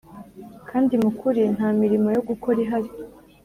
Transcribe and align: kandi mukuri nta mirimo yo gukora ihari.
kandi 0.69 0.93
mukuri 1.03 1.41
nta 1.55 1.69
mirimo 1.81 2.07
yo 2.15 2.21
gukora 2.29 2.57
ihari. 2.65 2.89